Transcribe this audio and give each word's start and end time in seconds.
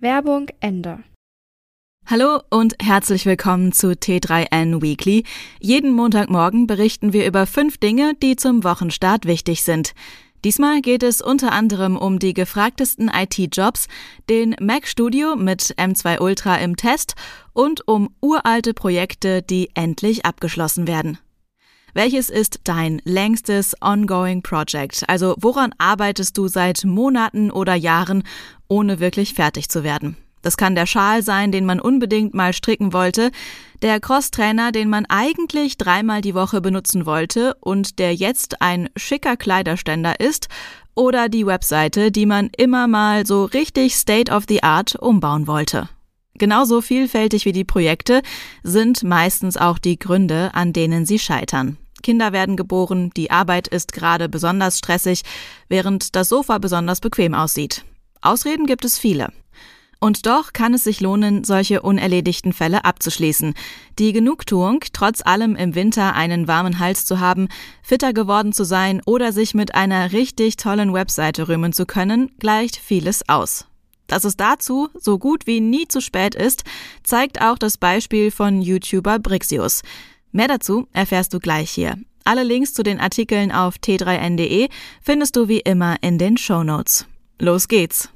Werbung 0.00 0.46
Ende. 0.60 1.00
Hallo 2.06 2.40
und 2.50 2.76
herzlich 2.80 3.26
willkommen 3.26 3.72
zu 3.72 3.88
T3N 3.88 4.80
Weekly. 4.80 5.24
Jeden 5.58 5.90
Montagmorgen 5.90 6.68
berichten 6.68 7.12
wir 7.12 7.26
über 7.26 7.46
fünf 7.46 7.78
Dinge, 7.78 8.12
die 8.22 8.36
zum 8.36 8.62
Wochenstart 8.62 9.26
wichtig 9.26 9.64
sind. 9.64 9.94
Diesmal 10.44 10.82
geht 10.82 11.02
es 11.02 11.20
unter 11.20 11.50
anderem 11.50 11.96
um 11.96 12.20
die 12.20 12.32
gefragtesten 12.32 13.10
IT-Jobs, 13.12 13.88
den 14.30 14.54
Mac 14.60 14.86
Studio 14.86 15.34
mit 15.34 15.74
M2 15.76 16.20
Ultra 16.20 16.58
im 16.58 16.76
Test 16.76 17.14
und 17.52 17.88
um 17.88 18.14
uralte 18.20 18.74
Projekte, 18.74 19.42
die 19.42 19.70
endlich 19.74 20.24
abgeschlossen 20.24 20.86
werden. 20.86 21.18
Welches 21.94 22.30
ist 22.30 22.60
dein 22.64 23.00
längstes 23.04 23.74
ongoing 23.80 24.42
Project? 24.42 25.04
Also 25.08 25.34
woran 25.38 25.74
arbeitest 25.78 26.36
du 26.36 26.48
seit 26.48 26.84
Monaten 26.84 27.50
oder 27.50 27.74
Jahren, 27.74 28.22
ohne 28.68 29.00
wirklich 29.00 29.34
fertig 29.34 29.68
zu 29.68 29.82
werden? 29.82 30.16
Das 30.42 30.56
kann 30.56 30.74
der 30.74 30.86
Schal 30.86 31.22
sein, 31.22 31.50
den 31.50 31.64
man 31.64 31.80
unbedingt 31.80 32.34
mal 32.34 32.52
stricken 32.52 32.92
wollte, 32.92 33.30
der 33.82 34.00
Crosstrainer, 34.00 34.72
den 34.72 34.88
man 34.88 35.06
eigentlich 35.06 35.78
dreimal 35.78 36.20
die 36.20 36.34
Woche 36.34 36.60
benutzen 36.60 37.06
wollte 37.06 37.54
und 37.60 37.98
der 37.98 38.14
jetzt 38.14 38.62
ein 38.62 38.88
schicker 38.96 39.36
Kleiderständer 39.36 40.20
ist, 40.20 40.48
oder 40.94 41.28
die 41.28 41.46
Webseite, 41.46 42.10
die 42.10 42.26
man 42.26 42.50
immer 42.56 42.88
mal 42.88 43.24
so 43.24 43.44
richtig 43.44 43.94
State 43.94 44.32
of 44.32 44.44
the 44.48 44.64
Art 44.64 44.96
umbauen 44.96 45.46
wollte. 45.46 45.88
Genauso 46.38 46.80
vielfältig 46.80 47.44
wie 47.44 47.52
die 47.52 47.64
Projekte 47.64 48.22
sind 48.62 49.02
meistens 49.02 49.56
auch 49.56 49.78
die 49.78 49.98
Gründe, 49.98 50.50
an 50.54 50.72
denen 50.72 51.04
sie 51.04 51.18
scheitern. 51.18 51.76
Kinder 52.02 52.32
werden 52.32 52.56
geboren, 52.56 53.10
die 53.16 53.30
Arbeit 53.30 53.66
ist 53.68 53.92
gerade 53.92 54.28
besonders 54.28 54.78
stressig, 54.78 55.22
während 55.68 56.14
das 56.14 56.28
Sofa 56.28 56.58
besonders 56.58 57.00
bequem 57.00 57.34
aussieht. 57.34 57.84
Ausreden 58.20 58.66
gibt 58.66 58.84
es 58.84 58.98
viele. 58.98 59.32
Und 60.00 60.26
doch 60.26 60.52
kann 60.52 60.74
es 60.74 60.84
sich 60.84 61.00
lohnen, 61.00 61.42
solche 61.42 61.82
unerledigten 61.82 62.52
Fälle 62.52 62.84
abzuschließen. 62.84 63.54
Die 63.98 64.12
Genugtuung, 64.12 64.84
trotz 64.92 65.26
allem 65.26 65.56
im 65.56 65.74
Winter 65.74 66.14
einen 66.14 66.46
warmen 66.46 66.78
Hals 66.78 67.04
zu 67.04 67.18
haben, 67.18 67.48
fitter 67.82 68.12
geworden 68.12 68.52
zu 68.52 68.62
sein 68.62 69.02
oder 69.06 69.32
sich 69.32 69.54
mit 69.54 69.74
einer 69.74 70.12
richtig 70.12 70.56
tollen 70.56 70.92
Webseite 70.92 71.48
rühmen 71.48 71.72
zu 71.72 71.84
können, 71.84 72.30
gleicht 72.38 72.76
vieles 72.76 73.28
aus. 73.28 73.66
Dass 74.08 74.24
es 74.24 74.36
dazu 74.36 74.88
so 74.98 75.18
gut 75.18 75.46
wie 75.46 75.60
nie 75.60 75.86
zu 75.86 76.00
spät 76.00 76.34
ist, 76.34 76.64
zeigt 77.04 77.40
auch 77.40 77.58
das 77.58 77.76
Beispiel 77.76 78.32
von 78.32 78.60
YouTuber 78.60 79.18
Brixius. 79.20 79.82
Mehr 80.32 80.48
dazu 80.48 80.88
erfährst 80.92 81.32
du 81.34 81.38
gleich 81.38 81.70
hier. 81.70 81.96
Alle 82.24 82.42
Links 82.42 82.74
zu 82.74 82.82
den 82.82 83.00
Artikeln 83.00 83.52
auf 83.52 83.76
t3n.de 83.76 84.68
findest 85.02 85.36
du 85.36 85.48
wie 85.48 85.60
immer 85.60 85.96
in 86.00 86.18
den 86.18 86.36
Show 86.36 86.64
Notes. 86.64 87.06
Los 87.38 87.68
geht's! 87.68 88.08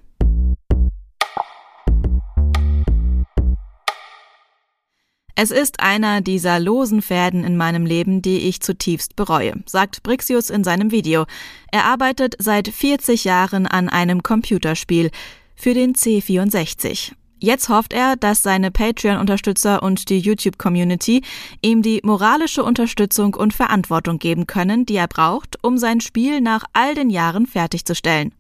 Es 5.35 5.51
ist 5.51 5.81
einer 5.81 6.21
dieser 6.21 6.61
losen 6.61 7.03
Fäden 7.03 7.43
in 7.43 7.57
meinem 7.57 7.85
Leben, 7.85 8.23
die 8.23 8.49
ich 8.49 8.61
zutiefst 8.61 9.17
bereue, 9.17 9.55
sagt 9.67 10.03
Brixius 10.03 10.51
in 10.51 10.63
seinem 10.63 10.91
Video. 10.91 11.25
Er 11.71 11.85
arbeitet 11.87 12.37
seit 12.39 12.69
40 12.69 13.25
Jahren 13.25 13.67
an 13.67 13.89
einem 13.89 14.23
Computerspiel 14.23 15.11
für 15.63 15.75
den 15.75 15.95
C64. 15.95 17.13
Jetzt 17.39 17.69
hofft 17.69 17.93
er, 17.93 18.17
dass 18.17 18.43
seine 18.43 18.73
Patreon-Unterstützer 18.73 19.85
und 19.85 20.09
die 20.11 20.19
YouTube-Community 20.19 21.23
ihm 21.61 21.83
die 21.83 22.01
moralische 22.03 22.65
Unterstützung 22.65 23.35
und 23.35 23.55
Verantwortung 23.55 24.19
geben 24.19 24.49
können, 24.49 24.87
die 24.87 24.97
er 24.97 25.07
braucht, 25.07 25.63
um 25.63 25.79
sein 25.79 26.01
Spiel 26.01 26.41
nach 26.41 26.65
all 26.73 26.97
den 26.97 27.11
Jahren 27.11 27.47
fertigzustellen. 27.47 28.33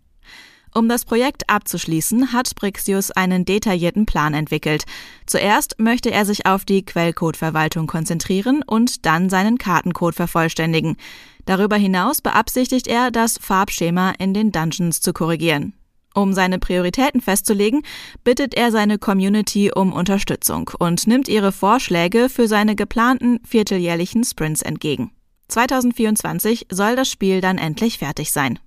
Um 0.74 0.88
das 0.88 1.04
Projekt 1.04 1.48
abzuschließen, 1.48 2.32
hat 2.32 2.56
Brixius 2.56 3.12
einen 3.12 3.44
detaillierten 3.44 4.04
Plan 4.04 4.34
entwickelt. 4.34 4.84
Zuerst 5.24 5.78
möchte 5.78 6.10
er 6.10 6.24
sich 6.24 6.46
auf 6.46 6.64
die 6.64 6.84
Quellcode-Verwaltung 6.84 7.86
konzentrieren 7.86 8.64
und 8.66 9.06
dann 9.06 9.30
seinen 9.30 9.58
Kartencode 9.58 10.16
vervollständigen. 10.16 10.96
Darüber 11.44 11.76
hinaus 11.76 12.20
beabsichtigt 12.20 12.88
er, 12.88 13.12
das 13.12 13.38
Farbschema 13.38 14.14
in 14.18 14.34
den 14.34 14.50
Dungeons 14.50 15.00
zu 15.00 15.12
korrigieren. 15.12 15.74
Um 16.14 16.32
seine 16.32 16.58
Prioritäten 16.58 17.20
festzulegen, 17.20 17.82
bittet 18.24 18.54
er 18.54 18.70
seine 18.70 18.98
Community 18.98 19.70
um 19.74 19.92
Unterstützung 19.92 20.70
und 20.78 21.06
nimmt 21.06 21.28
ihre 21.28 21.52
Vorschläge 21.52 22.28
für 22.28 22.48
seine 22.48 22.76
geplanten 22.76 23.40
vierteljährlichen 23.44 24.24
Sprints 24.24 24.62
entgegen. 24.62 25.10
2024 25.48 26.66
soll 26.70 26.96
das 26.96 27.10
Spiel 27.10 27.40
dann 27.40 27.58
endlich 27.58 27.98
fertig 27.98 28.32
sein. 28.32 28.58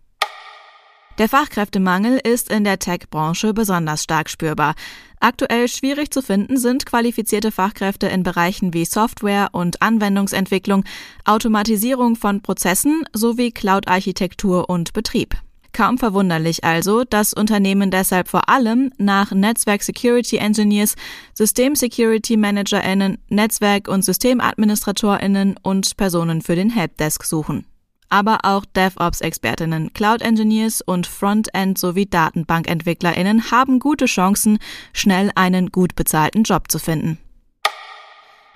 Der 1.17 1.29
Fachkräftemangel 1.29 2.19
ist 2.21 2.51
in 2.51 2.65
der 2.65 2.77
Tech-Branche 2.77 3.53
besonders 3.53 4.03
stark 4.03 4.29
spürbar. 4.29 4.75
Aktuell 5.21 5.69
schwierig 5.69 6.11
zu 6.11 6.21
finden 6.21 6.57
sind 6.57 6.85
qualifizierte 6.85 7.51
Fachkräfte 7.51 8.07
in 8.07 8.23
Bereichen 8.23 8.73
wie 8.73 8.83
Software 8.83 9.49
und 9.53 9.81
Anwendungsentwicklung, 9.81 10.83
Automatisierung 11.23 12.17
von 12.17 12.41
Prozessen 12.41 13.05
sowie 13.13 13.51
Cloud-Architektur 13.51 14.69
und 14.69 14.91
Betrieb. 14.91 15.35
Kaum 15.75 15.97
verwunderlich 15.97 16.63
also, 16.63 17.03
dass 17.03 17.33
Unternehmen 17.33 17.91
deshalb 17.91 18.29
vor 18.29 18.47
allem 18.47 18.93
nach 18.97 19.33
Netzwerk 19.33 19.83
Security 19.83 20.37
Engineers, 20.37 20.95
System 21.33 21.75
Security 21.75 22.37
ManagerInnen, 22.37 23.17
Netzwerk- 23.27 23.89
und 23.89 24.05
SystemadministratorInnen 24.05 25.57
und 25.63 25.97
Personen 25.97 26.41
für 26.41 26.55
den 26.55 26.69
Helpdesk 26.69 27.25
suchen 27.25 27.65
aber 28.07 28.37
auch 28.43 28.63
DevOps-Expertinnen, 28.65 29.91
Cloud-Engineers 29.91 30.81
und 30.81 31.07
Frontend- 31.07 31.77
sowie 31.77 32.05
Datenbankentwicklerinnen 32.05 33.51
haben 33.51 33.79
gute 33.79 34.05
Chancen, 34.05 34.59
schnell 34.93 35.31
einen 35.35 35.69
gut 35.69 35.95
bezahlten 35.95 36.43
Job 36.43 36.71
zu 36.71 36.79
finden. 36.79 37.17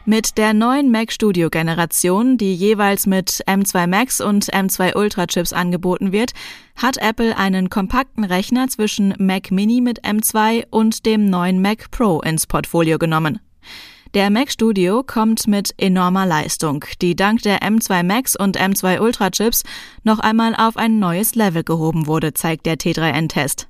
Mit 0.10 0.40
der 0.40 0.56
neuen 0.56 0.90
Mac 0.90 1.12
Studio 1.12 1.52
Generation, 1.52 2.40
die 2.40 2.56
jeweils 2.56 3.06
mit 3.06 3.44
M2 3.46 3.86
Max 3.86 4.20
und 4.22 4.52
M2 4.52 4.98
Ultra 4.98 5.28
Chips 5.28 5.54
angeboten 5.54 6.12
wird, 6.12 6.32
hat 6.76 6.98
Apple 6.98 7.38
einen 7.38 7.70
kompakten 7.70 8.24
Rechner 8.24 8.68
zwischen 8.70 9.14
Mac 9.20 9.52
Mini 9.52 9.82
mit 9.82 10.04
M2 10.04 10.66
und 10.72 11.06
dem 11.06 11.26
neuen 11.26 11.62
Mac 11.62 11.92
Pro 11.92 12.22
ins 12.22 12.48
Portfolio 12.48 12.98
genommen. 12.98 13.40
Der 14.16 14.32
Mac 14.32 14.50
Studio 14.50 15.04
kommt 15.04 15.46
mit 15.46 15.76
enormer 15.78 16.26
Leistung, 16.26 16.86
die 17.04 17.16
dank 17.16 17.44
der 17.44 17.60
M2 17.60 18.02
Max 18.02 18.36
und 18.36 18.60
M2 18.60 19.02
Ultra 19.02 19.30
Chips 19.30 19.62
noch 20.04 20.18
einmal 20.18 20.56
auf 20.56 20.76
ein 20.76 20.98
neues 20.98 21.36
Level 21.36 21.64
gehoben 21.64 22.08
wurde, 22.08 22.34
zeigt 22.34 22.66
der 22.66 22.78
T3N-Test. 22.78 23.68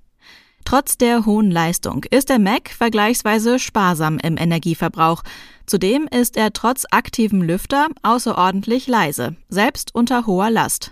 Trotz 0.65 0.97
der 0.97 1.25
hohen 1.25 1.49
Leistung 1.49 2.03
ist 2.11 2.29
der 2.29 2.39
Mac 2.39 2.69
vergleichsweise 2.69 3.59
sparsam 3.59 4.19
im 4.19 4.37
Energieverbrauch. 4.37 5.23
Zudem 5.65 6.07
ist 6.07 6.37
er 6.37 6.53
trotz 6.53 6.85
aktivem 6.91 7.41
Lüfter 7.41 7.87
außerordentlich 8.03 8.87
leise, 8.87 9.35
selbst 9.49 9.93
unter 9.95 10.25
hoher 10.25 10.51
Last. 10.51 10.91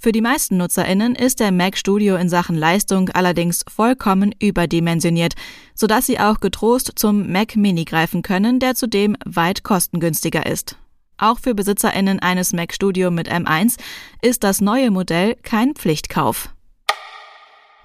Für 0.00 0.12
die 0.12 0.20
meisten 0.20 0.56
NutzerInnen 0.56 1.16
ist 1.16 1.40
der 1.40 1.50
Mac 1.50 1.76
Studio 1.76 2.14
in 2.14 2.28
Sachen 2.28 2.54
Leistung 2.54 3.10
allerdings 3.10 3.64
vollkommen 3.68 4.32
überdimensioniert, 4.38 5.34
sodass 5.74 6.06
sie 6.06 6.20
auch 6.20 6.38
getrost 6.38 6.92
zum 6.94 7.32
Mac 7.32 7.56
Mini 7.56 7.84
greifen 7.84 8.22
können, 8.22 8.60
der 8.60 8.76
zudem 8.76 9.16
weit 9.24 9.64
kostengünstiger 9.64 10.46
ist. 10.46 10.76
Auch 11.18 11.40
für 11.40 11.56
BesitzerInnen 11.56 12.20
eines 12.20 12.52
Mac 12.52 12.72
Studio 12.72 13.10
mit 13.10 13.28
M1 13.28 13.76
ist 14.22 14.44
das 14.44 14.60
neue 14.60 14.92
Modell 14.92 15.34
kein 15.42 15.74
Pflichtkauf. 15.74 16.50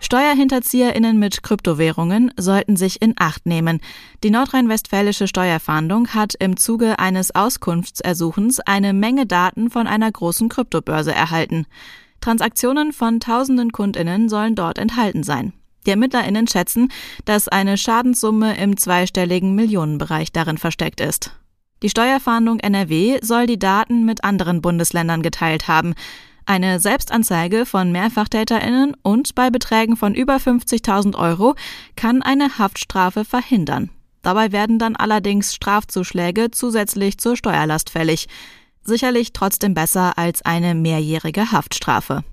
SteuerhinterzieherInnen 0.03 1.17
mit 1.17 1.43
Kryptowährungen 1.43 2.33
sollten 2.37 2.75
sich 2.75 3.01
in 3.01 3.13
Acht 3.17 3.45
nehmen. 3.45 3.79
Die 4.23 4.31
nordrhein-westfälische 4.31 5.27
Steuerfahndung 5.29 6.09
hat 6.09 6.33
im 6.39 6.57
Zuge 6.57 6.99
eines 6.99 7.33
Auskunftsersuchens 7.33 8.59
eine 8.59 8.91
Menge 8.91 9.25
Daten 9.25 9.69
von 9.69 9.87
einer 9.87 10.11
großen 10.11 10.49
Kryptobörse 10.49 11.13
erhalten. 11.13 11.65
Transaktionen 12.19 12.91
von 12.91 13.21
tausenden 13.21 13.71
Kundinnen 13.71 14.27
sollen 14.27 14.55
dort 14.55 14.77
enthalten 14.77 15.23
sein. 15.23 15.53
Die 15.85 15.91
ErmittlerInnen 15.91 16.47
schätzen, 16.47 16.91
dass 17.25 17.47
eine 17.47 17.77
Schadenssumme 17.77 18.57
im 18.57 18.77
zweistelligen 18.77 19.55
Millionenbereich 19.55 20.31
darin 20.31 20.57
versteckt 20.57 20.99
ist. 20.99 21.31
Die 21.81 21.89
Steuerfahndung 21.89 22.59
NRW 22.59 23.19
soll 23.21 23.45
die 23.45 23.59
Daten 23.59 24.05
mit 24.05 24.23
anderen 24.23 24.61
Bundesländern 24.61 25.21
geteilt 25.21 25.67
haben. 25.67 25.95
Eine 26.45 26.79
Selbstanzeige 26.79 27.65
von 27.65 27.91
MehrfachtäterInnen 27.91 28.95
und 29.01 29.33
bei 29.33 29.49
Beträgen 29.49 29.95
von 29.95 30.13
über 30.13 30.37
50.000 30.37 31.15
Euro 31.15 31.55
kann 31.95 32.21
eine 32.21 32.57
Haftstrafe 32.57 33.23
verhindern. 33.23 33.89
Dabei 34.21 34.51
werden 34.51 34.77
dann 34.77 34.95
allerdings 34.95 35.53
Strafzuschläge 35.53 36.51
zusätzlich 36.51 37.17
zur 37.17 37.37
Steuerlast 37.37 37.89
fällig. 37.89 38.27
Sicherlich 38.83 39.31
trotzdem 39.31 39.73
besser 39.73 40.17
als 40.17 40.41
eine 40.43 40.75
mehrjährige 40.75 41.51
Haftstrafe. 41.51 42.23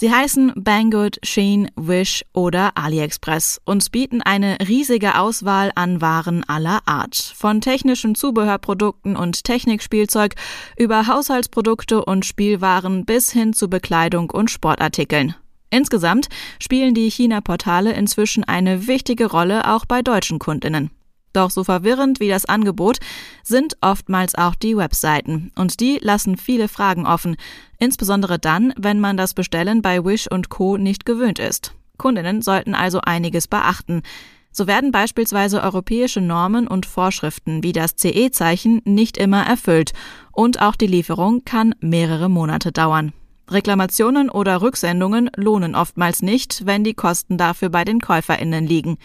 Sie 0.00 0.12
heißen 0.12 0.52
Banggood, 0.54 1.18
Sheen, 1.24 1.72
Wish 1.74 2.24
oder 2.32 2.70
AliExpress 2.76 3.60
und 3.64 3.90
bieten 3.90 4.22
eine 4.22 4.56
riesige 4.68 5.18
Auswahl 5.18 5.72
an 5.74 6.00
Waren 6.00 6.48
aller 6.48 6.82
Art. 6.86 7.16
Von 7.16 7.60
technischen 7.60 8.14
Zubehörprodukten 8.14 9.16
und 9.16 9.42
Technikspielzeug 9.42 10.36
über 10.76 11.08
Haushaltsprodukte 11.08 12.04
und 12.04 12.24
Spielwaren 12.24 13.06
bis 13.06 13.32
hin 13.32 13.52
zu 13.54 13.68
Bekleidung 13.68 14.30
und 14.30 14.52
Sportartikeln. 14.52 15.34
Insgesamt 15.70 16.28
spielen 16.60 16.94
die 16.94 17.10
China-Portale 17.10 17.92
inzwischen 17.92 18.44
eine 18.44 18.86
wichtige 18.86 19.26
Rolle 19.26 19.68
auch 19.68 19.84
bei 19.84 20.02
deutschen 20.02 20.38
Kundinnen. 20.38 20.92
Doch 21.38 21.52
so 21.52 21.62
verwirrend 21.62 22.18
wie 22.18 22.28
das 22.28 22.46
Angebot 22.46 22.98
sind 23.44 23.76
oftmals 23.80 24.34
auch 24.34 24.56
die 24.56 24.76
Webseiten. 24.76 25.52
Und 25.54 25.78
die 25.78 26.00
lassen 26.02 26.36
viele 26.36 26.66
Fragen 26.66 27.06
offen. 27.06 27.36
Insbesondere 27.78 28.40
dann, 28.40 28.74
wenn 28.76 28.98
man 28.98 29.16
das 29.16 29.34
Bestellen 29.34 29.80
bei 29.80 30.04
Wish 30.04 30.26
und 30.26 30.48
Co. 30.48 30.78
nicht 30.78 31.06
gewöhnt 31.06 31.38
ist. 31.38 31.74
Kundinnen 31.96 32.42
sollten 32.42 32.74
also 32.74 33.02
einiges 33.02 33.46
beachten. 33.46 34.02
So 34.50 34.66
werden 34.66 34.90
beispielsweise 34.90 35.62
europäische 35.62 36.20
Normen 36.20 36.66
und 36.66 36.86
Vorschriften 36.86 37.62
wie 37.62 37.72
das 37.72 37.94
CE-Zeichen 37.94 38.82
nicht 38.84 39.16
immer 39.16 39.46
erfüllt 39.46 39.92
und 40.32 40.60
auch 40.60 40.74
die 40.74 40.88
Lieferung 40.88 41.44
kann 41.44 41.72
mehrere 41.78 42.28
Monate 42.28 42.72
dauern. 42.72 43.12
Reklamationen 43.48 44.28
oder 44.28 44.60
Rücksendungen 44.60 45.30
lohnen 45.36 45.76
oftmals 45.76 46.20
nicht, 46.20 46.66
wenn 46.66 46.82
die 46.82 46.94
Kosten 46.94 47.38
dafür 47.38 47.68
bei 47.68 47.84
den 47.84 48.00
Käuferinnen 48.00 48.66
liegen. 48.66 48.98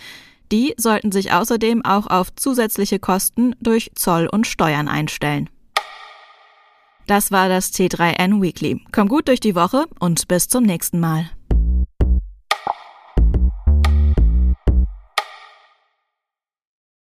Die 0.52 0.74
sollten 0.78 1.12
sich 1.12 1.32
außerdem 1.32 1.84
auch 1.86 2.08
auf 2.08 2.34
zusätzliche 2.36 3.00
Kosten 3.00 3.56
durch 3.62 3.92
Zoll 3.96 4.28
und 4.28 4.48
Steuern 4.48 4.88
einstellen. 4.88 5.50
Das 7.08 7.32
war 7.32 7.50
das 7.50 7.72
T3N 7.74 8.42
Weekly. 8.42 8.82
Komm 8.92 9.10
gut 9.10 9.28
durch 9.28 9.40
die 9.40 9.56
Woche 9.56 9.86
und 10.00 10.28
bis 10.28 10.48
zum 10.48 10.64
nächsten 10.64 11.00
Mal. 11.00 11.30